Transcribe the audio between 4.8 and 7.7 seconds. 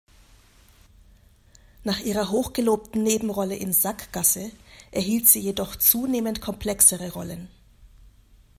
erhielt sie jedoch zunehmend komplexere Rollen.